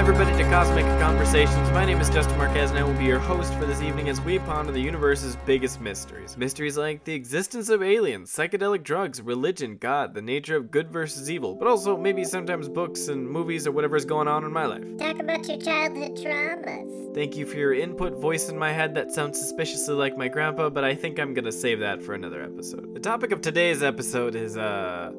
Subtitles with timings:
[0.00, 1.70] everybody, to Cosmic Conversations.
[1.72, 4.18] My name is Justin Marquez, and I will be your host for this evening as
[4.22, 6.38] we ponder the universe's biggest mysteries.
[6.38, 11.30] Mysteries like the existence of aliens, psychedelic drugs, religion, God, the nature of good versus
[11.30, 14.82] evil, but also maybe sometimes books and movies or whatever's going on in my life.
[14.96, 17.14] Talk about your childhood traumas.
[17.14, 18.14] Thank you for your input.
[18.22, 21.52] Voice in my head that sounds suspiciously like my grandpa, but I think I'm gonna
[21.52, 22.94] save that for another episode.
[22.94, 25.12] The topic of today's episode is, uh.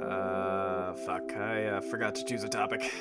[0.00, 0.94] Uh.
[1.04, 2.92] Fuck, I uh, forgot to choose a topic.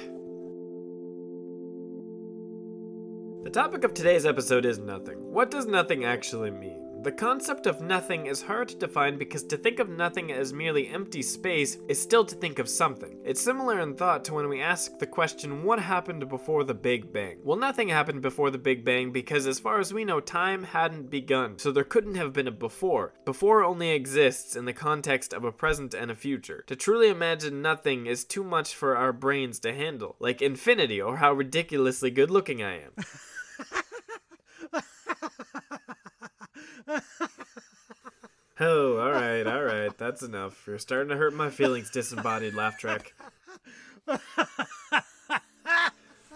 [3.52, 5.17] Topic of today's episode is nothing.
[5.30, 6.88] What does nothing actually mean?
[7.03, 10.88] The concept of nothing is hard to define because to think of nothing as merely
[10.88, 13.17] empty space is still to think of something.
[13.25, 17.12] It's similar in thought to when we ask the question, what happened before the Big
[17.12, 17.40] Bang?
[17.44, 21.09] Well, nothing happened before the Big Bang because, as far as we know, time hadn't
[21.09, 23.16] begun, so there couldn't have been a before.
[23.25, 26.64] Before only exists in the context of a present and a future.
[26.68, 31.18] To truly imagine nothing is too much for our brains to handle, like infinity or
[31.18, 32.92] how ridiculously good looking I am.
[38.59, 39.97] Oh, all right, all right.
[39.97, 40.67] That's enough.
[40.67, 43.16] You're starting to hurt my feelings, disembodied laugh track.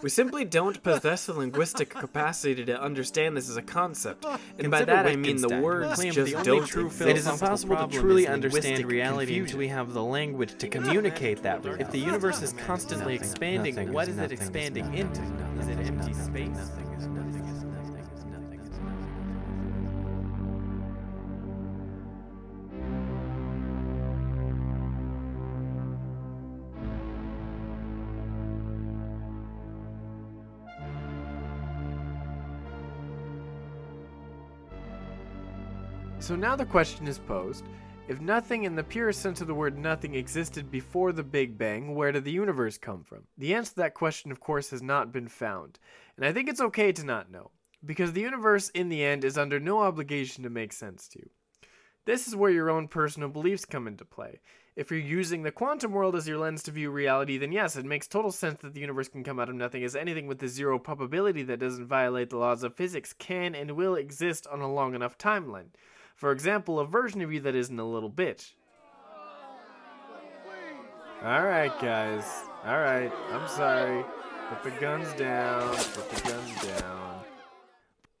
[0.02, 4.26] We simply don't possess the linguistic capacity to understand this as a concept.
[4.58, 8.26] And by that I mean the words just don't true It is impossible to truly
[8.26, 11.84] understand reality until we have the language to communicate that reality.
[11.84, 15.22] If the universe is constantly expanding, what is it expanding into?
[15.60, 16.70] Is it empty space?
[36.18, 37.64] So now the question is posed
[38.08, 41.94] if nothing in the purest sense of the word nothing existed before the Big Bang,
[41.94, 43.24] where did the universe come from?
[43.36, 45.80] The answer to that question, of course, has not been found.
[46.16, 47.50] And I think it's okay to not know,
[47.84, 51.30] because the universe, in the end, is under no obligation to make sense to you.
[52.04, 54.38] This is where your own personal beliefs come into play.
[54.76, 57.84] If you're using the quantum world as your lens to view reality, then yes, it
[57.84, 60.48] makes total sense that the universe can come out of nothing, as anything with a
[60.48, 64.72] zero probability that doesn't violate the laws of physics can and will exist on a
[64.72, 65.70] long enough timeline.
[66.16, 68.52] For example, a version of you that isn't a little bitch.
[71.22, 72.24] Alright, guys.
[72.66, 74.04] Alright, I'm sorry.
[74.48, 75.76] Put the guns down.
[75.76, 77.15] Put the guns down.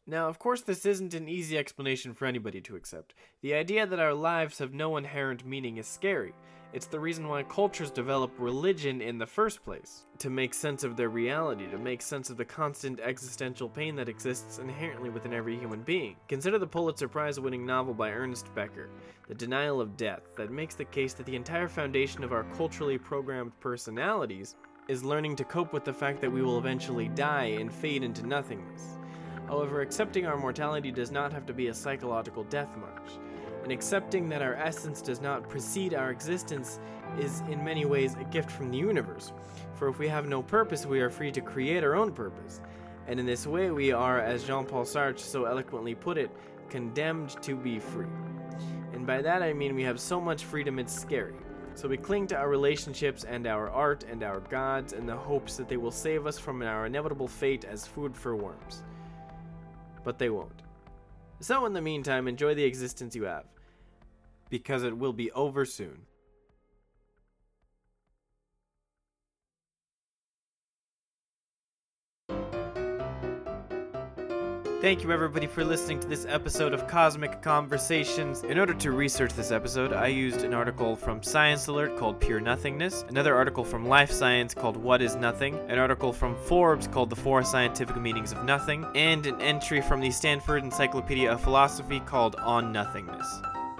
[0.08, 3.12] Now, of course, this isn't an easy explanation for anybody to accept.
[3.42, 6.32] The idea that our lives have no inherent meaning is scary.
[6.72, 10.96] It's the reason why cultures develop religion in the first place to make sense of
[10.96, 15.58] their reality, to make sense of the constant existential pain that exists inherently within every
[15.58, 16.14] human being.
[16.28, 18.90] Consider the Pulitzer Prize winning novel by Ernest Becker,
[19.26, 22.98] The Denial of Death, that makes the case that the entire foundation of our culturally
[22.98, 24.54] programmed personalities
[24.86, 28.24] is learning to cope with the fact that we will eventually die and fade into
[28.24, 28.98] nothingness.
[29.46, 33.18] However, accepting our mortality does not have to be a psychological death march
[33.66, 36.78] and accepting that our essence does not precede our existence
[37.18, 39.32] is in many ways a gift from the universe.
[39.74, 42.60] For if we have no purpose, we are free to create our own purpose.
[43.08, 46.30] And in this way, we are, as Jean Paul Sartre so eloquently put it,
[46.68, 48.06] condemned to be free.
[48.92, 51.34] And by that I mean we have so much freedom it's scary.
[51.74, 55.56] So we cling to our relationships and our art and our gods in the hopes
[55.56, 58.84] that they will save us from our inevitable fate as food for worms.
[60.06, 60.62] But they won't.
[61.40, 63.44] So, in the meantime, enjoy the existence you have
[64.48, 65.98] because it will be over soon.
[74.86, 78.44] Thank you, everybody, for listening to this episode of Cosmic Conversations.
[78.44, 82.38] In order to research this episode, I used an article from Science Alert called Pure
[82.42, 87.10] Nothingness, another article from Live Science called What is Nothing, an article from Forbes called
[87.10, 91.98] The Four Scientific Meanings of Nothing, and an entry from the Stanford Encyclopedia of Philosophy
[91.98, 93.26] called On Nothingness.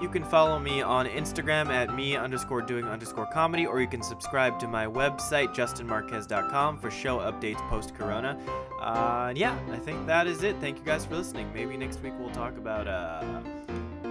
[0.00, 4.02] You can follow me on Instagram at me underscore doing underscore comedy, or you can
[4.02, 8.38] subscribe to my website, justinmarquez.com, for show updates post corona.
[8.80, 10.56] Uh, yeah, I think that is it.
[10.60, 11.50] Thank you guys for listening.
[11.54, 13.40] Maybe next week we'll talk about uh,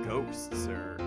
[0.03, 0.97] ghosts or